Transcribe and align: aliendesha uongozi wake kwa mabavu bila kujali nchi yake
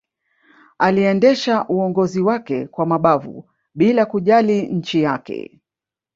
aliendesha 0.79 1.65
uongozi 1.67 2.21
wake 2.21 2.67
kwa 2.67 2.85
mabavu 2.85 3.49
bila 3.75 4.05
kujali 4.05 4.61
nchi 4.61 5.01
yake 5.01 5.61